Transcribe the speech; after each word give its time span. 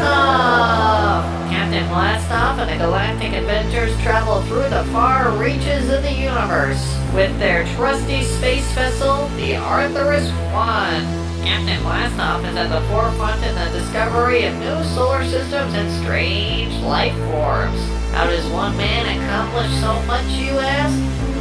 Blastoff 0.00 1.50
Captain 1.50 1.84
Blastoff 1.88 2.58
and 2.58 2.70
the 2.70 2.76
Galactic 2.84 3.32
Adventures 3.32 3.96
travel 4.02 4.42
through 4.42 4.68
the 4.70 4.84
far 4.92 5.30
reaches 5.36 5.90
of 5.90 6.02
the 6.02 6.12
universe 6.12 6.96
with 7.14 7.38
their 7.38 7.66
trusty 7.76 8.22
space 8.22 8.70
vessel, 8.72 9.28
the 9.36 9.56
Arthurus 9.56 10.30
One. 10.52 11.04
Captain 11.44 11.80
Blastoff 11.82 12.48
is 12.48 12.56
at 12.56 12.68
the 12.68 12.80
forefront 12.88 13.42
in 13.44 13.54
the 13.54 13.78
discovery 13.78 14.44
of 14.44 14.54
new 14.56 14.82
solar 14.94 15.24
systems 15.24 15.74
and 15.74 15.90
strange 16.02 16.74
life 16.82 17.14
forms. 17.30 17.80
How 18.12 18.26
does 18.26 18.46
one 18.50 18.76
man 18.76 19.06
accomplish 19.06 19.70
so 19.80 20.00
much, 20.06 20.26
you 20.26 20.58
ask? 20.58 20.96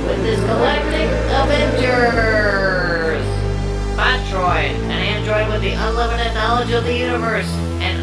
With 0.08 0.24
his 0.24 0.40
Galactic 0.42 1.10
Avengers! 1.32 3.26
Botroid, 3.96 4.76
an 4.88 4.92
android 4.92 5.50
with 5.52 5.62
the 5.62 5.74
unlimited 5.74 6.34
knowledge 6.34 6.72
of 6.72 6.86
the 6.86 6.96
universe 6.96 7.50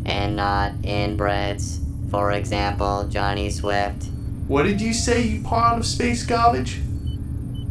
And 0.08 0.36
not 0.36 0.74
inbreds. 0.82 1.80
For 2.10 2.32
example, 2.32 3.08
Johnny 3.08 3.52
Swift. 3.52 4.06
What 4.48 4.64
did 4.64 4.82
you 4.82 4.94
say, 4.94 5.22
you 5.22 5.44
pile 5.44 5.78
of 5.78 5.86
space 5.86 6.26
garbage? 6.26 6.80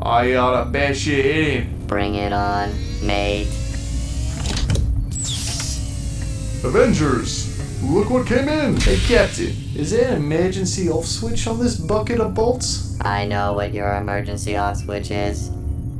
I 0.04 0.34
oughta 0.34 0.68
bash 0.68 1.06
your 1.06 1.22
head 1.22 1.44
in. 1.44 1.86
Bring 1.86 2.16
it 2.16 2.32
on, 2.32 2.72
mate. 3.06 3.46
Avengers! 6.64 7.48
Look 7.84 8.10
what 8.10 8.26
came 8.26 8.48
in! 8.48 8.80
Hey, 8.80 8.98
Captain, 9.06 9.54
is 9.76 9.92
there 9.92 10.08
an 10.08 10.16
emergency 10.16 10.88
off 10.90 11.04
switch 11.06 11.46
on 11.46 11.60
this 11.60 11.76
bucket 11.76 12.18
of 12.18 12.34
bolts? 12.34 13.00
I 13.00 13.26
know 13.26 13.52
what 13.52 13.72
your 13.72 13.94
emergency 13.94 14.56
off 14.56 14.78
switch 14.78 15.12
is. 15.12 15.50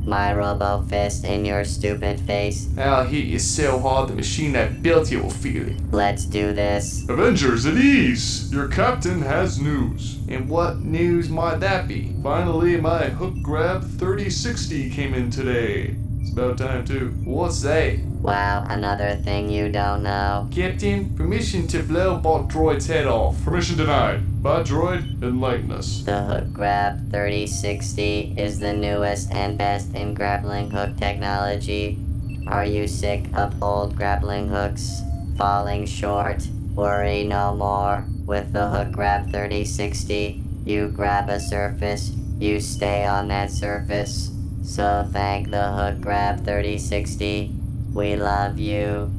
My 0.05 0.33
robo 0.33 0.81
fist 0.89 1.23
in 1.23 1.45
your 1.45 1.63
stupid 1.63 2.19
face. 2.21 2.67
I'll 2.77 3.05
hit 3.05 3.25
you 3.25 3.39
so 3.39 3.79
hard 3.79 4.09
the 4.09 4.15
machine 4.15 4.51
that 4.53 4.83
built 4.83 5.09
you 5.09 5.21
will 5.21 5.29
feel 5.29 5.69
it. 5.69 5.77
Let's 5.91 6.25
do 6.25 6.53
this. 6.53 7.07
Avengers 7.07 7.65
at 7.65 7.75
ease! 7.75 8.51
Your 8.51 8.67
captain 8.67 9.21
has 9.21 9.61
news. 9.61 10.19
And 10.27 10.49
what 10.49 10.79
news 10.79 11.29
might 11.29 11.59
that 11.61 11.87
be? 11.87 12.13
Finally, 12.21 12.81
my 12.81 13.05
hook 13.05 13.35
grab 13.41 13.81
3060 13.83 14.89
came 14.89 15.13
in 15.13 15.31
today. 15.31 15.95
It's 16.19 16.31
about 16.33 16.57
time, 16.57 16.83
too. 16.85 17.13
What's 17.23 17.61
that? 17.61 17.99
Wow, 18.23 18.65
another 18.69 19.17
thing 19.17 19.49
you 19.49 19.69
don't 19.69 20.03
know. 20.03 20.47
Captain, 20.49 21.13
permission 21.13 21.67
to 21.67 21.83
blow 21.83 22.15
Bot 22.17 22.47
Droid's 22.47 22.87
head 22.87 23.05
off. 23.05 23.43
Permission 23.43 23.75
denied. 23.75 24.41
Bot 24.41 24.65
droid, 24.65 25.21
enlighten 25.21 25.73
us. 25.73 26.03
The 26.03 26.21
Hook 26.21 26.53
Grab 26.53 27.11
3060 27.11 28.35
is 28.37 28.59
the 28.59 28.71
newest 28.71 29.29
and 29.33 29.57
best 29.57 29.93
in 29.93 30.13
grappling 30.13 30.71
hook 30.71 30.95
technology. 30.95 31.99
Are 32.47 32.63
you 32.65 32.87
sick 32.87 33.25
of 33.33 33.61
old 33.61 33.97
grappling 33.97 34.47
hooks 34.47 35.01
falling 35.37 35.85
short? 35.85 36.47
Worry 36.75 37.25
no 37.25 37.53
more. 37.53 38.05
With 38.25 38.53
the 38.53 38.69
Hook 38.69 38.93
Grab 38.93 39.25
3060, 39.25 40.41
you 40.63 40.87
grab 40.87 41.27
a 41.27 41.41
surface, 41.41 42.13
you 42.39 42.61
stay 42.61 43.05
on 43.05 43.27
that 43.27 43.51
surface. 43.51 44.31
So 44.63 45.05
thank 45.11 45.51
the 45.51 45.73
Hook 45.73 45.99
Grab 45.99 46.45
3060. 46.45 47.62
We 47.93 48.15
love 48.15 48.57
you. 48.57 49.11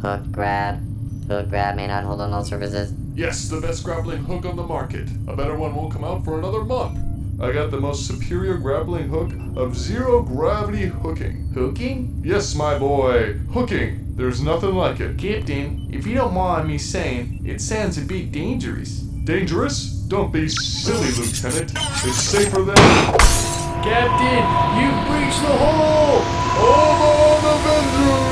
Hook 0.00 0.30
Grab. 0.30 0.80
Hook 1.28 1.48
Grab 1.48 1.76
may 1.76 1.86
not 1.86 2.04
hold 2.04 2.20
on 2.20 2.32
all 2.32 2.44
surfaces. 2.44 2.94
Yes, 3.14 3.48
the 3.48 3.60
best 3.60 3.84
grappling 3.84 4.24
hook 4.24 4.44
on 4.46 4.56
the 4.56 4.62
market. 4.62 5.08
A 5.28 5.36
better 5.36 5.56
one 5.56 5.74
won't 5.74 5.92
come 5.92 6.04
out 6.04 6.24
for 6.24 6.38
another 6.38 6.64
month. 6.64 6.98
I 7.40 7.50
got 7.50 7.70
the 7.70 7.80
most 7.80 8.06
superior 8.06 8.56
grappling 8.58 9.08
hook 9.08 9.32
of 9.56 9.76
zero 9.76 10.22
gravity 10.22 10.86
hooking. 10.86 11.50
Hooking? 11.52 12.22
Yes, 12.24 12.54
my 12.54 12.78
boy, 12.78 13.34
hooking. 13.52 14.14
There's 14.16 14.40
nothing 14.40 14.74
like 14.74 15.00
it. 15.00 15.18
Captain, 15.18 15.88
if 15.92 16.06
you 16.06 16.14
don't 16.14 16.34
mind 16.34 16.68
me 16.68 16.78
saying, 16.78 17.42
it 17.44 17.60
sounds 17.60 17.98
a 17.98 18.02
bit 18.02 18.30
dangerous. 18.30 19.00
Dangerous? 19.00 19.86
Don't 20.08 20.32
be 20.32 20.48
silly, 20.48 21.10
Lieutenant. 21.10 21.72
It's 22.04 22.22
safer 22.22 22.62
than. 22.62 23.61
Captain, 23.82 24.44
you've 24.78 25.06
breached 25.08 25.42
the 25.42 25.48
hole! 25.58 26.22
All 26.62 27.02
on 27.18 27.42
Avengers! 27.58 28.22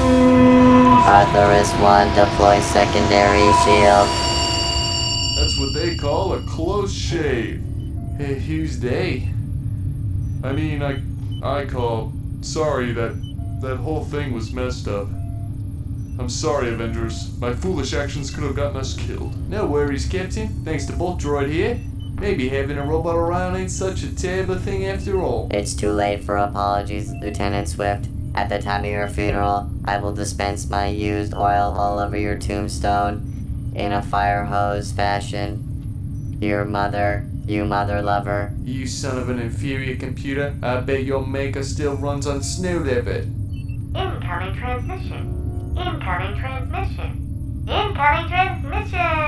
Arthurus 1.06 1.72
1 1.80 2.14
deploy 2.14 2.60
secondary 2.60 3.52
shield. 3.64 4.08
That's 5.36 5.58
what 5.58 5.74
they 5.74 5.96
call 5.96 6.34
a 6.34 6.42
close 6.42 6.92
shave. 6.92 7.60
Hey, 8.16 8.38
who's 8.38 8.78
they? 8.78 9.28
I 10.44 10.52
mean, 10.52 10.82
I, 10.82 11.02
I 11.42 11.66
call. 11.66 12.12
Sorry 12.42 12.92
that 12.92 13.16
that 13.60 13.76
whole 13.76 14.04
thing 14.04 14.32
was 14.32 14.52
messed 14.52 14.86
up. 14.86 15.08
I'm 15.08 16.28
sorry, 16.28 16.68
Avengers. 16.68 17.36
My 17.40 17.52
foolish 17.52 17.92
actions 17.92 18.30
could 18.30 18.44
have 18.44 18.54
gotten 18.54 18.76
us 18.76 18.94
killed. 18.94 19.34
No 19.50 19.66
worries, 19.66 20.06
Captain. 20.06 20.48
Thanks 20.64 20.84
to 20.86 20.92
Bolt 20.92 21.20
Droid 21.20 21.50
here. 21.50 21.80
Maybe 22.18 22.48
having 22.48 22.78
a 22.78 22.84
robot 22.84 23.16
around 23.16 23.56
ain't 23.56 23.70
such 23.70 24.02
a 24.02 24.14
terrible 24.14 24.56
thing 24.56 24.86
after 24.86 25.20
all. 25.22 25.48
It's 25.50 25.74
too 25.74 25.90
late 25.92 26.22
for 26.24 26.36
apologies, 26.36 27.12
Lieutenant 27.12 27.68
Swift. 27.68 28.08
At 28.34 28.48
the 28.48 28.60
time 28.60 28.84
of 28.84 28.90
your 28.90 29.08
funeral, 29.08 29.70
I 29.84 29.98
will 29.98 30.12
dispense 30.12 30.68
my 30.68 30.88
used 30.88 31.34
oil 31.34 31.74
all 31.76 31.98
over 31.98 32.16
your 32.16 32.38
tombstone 32.38 33.72
in 33.74 33.92
a 33.92 34.02
fire 34.02 34.44
hose 34.44 34.92
fashion. 34.92 36.36
Your 36.40 36.64
mother, 36.64 37.26
you 37.46 37.64
mother 37.64 38.02
lover. 38.02 38.52
You 38.64 38.86
son 38.86 39.18
of 39.18 39.28
an 39.28 39.38
inferior 39.40 39.96
computer. 39.96 40.54
I 40.62 40.80
bet 40.80 41.04
your 41.04 41.26
maker 41.26 41.62
still 41.62 41.96
runs 41.96 42.26
on 42.26 42.42
snow 42.42 42.78
leopard. 42.78 43.24
Incoming 43.94 44.54
transmission. 44.54 45.74
Incoming 45.76 46.38
transmission. 46.38 47.64
Incoming 47.66 48.28
transmission. 48.28 49.19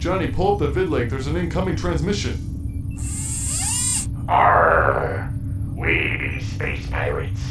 Johnny, 0.00 0.28
pull 0.28 0.54
up 0.54 0.60
the 0.60 0.68
vid 0.68 0.88
link. 0.88 1.10
There's 1.10 1.26
an 1.26 1.36
incoming 1.36 1.76
transmission. 1.76 2.96
Arr! 4.26 5.30
We 5.76 6.16
be 6.16 6.40
space 6.40 6.88
pirates, 6.88 7.42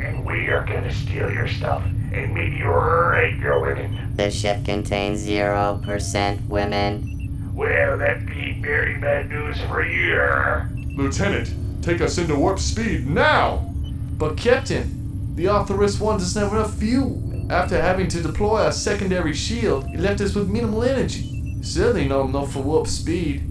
and 0.00 0.24
we 0.24 0.46
are 0.48 0.64
gonna 0.64 0.90
steal 0.90 1.30
your 1.30 1.46
stuff 1.48 1.84
and 1.84 2.32
meteorate 2.32 3.36
your 3.36 3.60
women. 3.60 4.14
The 4.16 4.30
ship 4.30 4.64
contains 4.64 5.26
0% 5.26 6.48
women. 6.48 7.52
Well, 7.54 7.98
that 7.98 8.24
be 8.24 8.58
very 8.62 8.98
bad 8.98 9.28
news 9.28 9.60
for 9.68 9.84
you. 9.84 10.96
Lieutenant, 10.96 11.52
take 11.82 12.00
us 12.00 12.16
into 12.16 12.36
warp 12.36 12.58
speed 12.58 13.06
now! 13.06 13.70
But 14.16 14.38
Captain, 14.38 15.34
the 15.34 15.48
Arthurus 15.48 16.00
1 16.00 16.20
doesn't 16.20 16.42
have 16.42 16.52
enough 16.54 16.72
fuel. 16.72 17.22
After 17.50 17.78
having 17.78 18.08
to 18.08 18.22
deploy 18.22 18.62
our 18.62 18.72
secondary 18.72 19.34
shield, 19.34 19.84
it 19.92 20.00
left 20.00 20.22
us 20.22 20.34
with 20.34 20.48
minimal 20.48 20.82
energy. 20.82 21.37
Certainly 21.60 22.08
not 22.08 22.26
enough 22.26 22.52
for 22.52 22.62
warp 22.62 22.86
speed. 22.86 23.42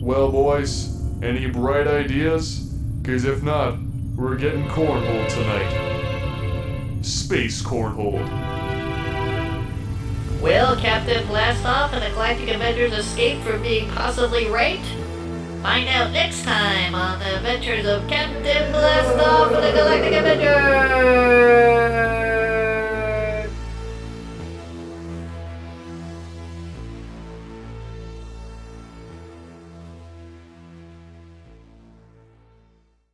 Well, 0.00 0.30
boys, 0.30 1.00
any 1.22 1.46
bright 1.46 1.86
ideas? 1.86 2.72
Cause 3.02 3.24
if 3.24 3.42
not, 3.42 3.78
we're 4.14 4.36
getting 4.36 4.66
cornhole 4.68 5.28
tonight. 5.28 7.02
Space 7.02 7.62
cornhole. 7.62 8.22
Well, 10.40 10.76
Captain 10.76 11.26
Blastoff 11.26 11.92
and 11.92 12.02
the 12.02 12.10
Galactic 12.10 12.48
Avengers 12.48 12.92
escape 12.92 13.42
from 13.42 13.62
being 13.62 13.90
possibly 13.90 14.48
raped? 14.48 14.86
Find 15.62 15.88
out 15.88 16.12
next 16.12 16.44
time 16.44 16.94
on 16.94 17.18
the 17.18 17.36
adventures 17.36 17.86
of 17.86 18.06
Captain 18.06 18.72
Blastoff 18.72 19.54
and 19.54 19.64
the 19.64 19.72
Galactic 19.72 20.12
Avengers! 20.12 22.15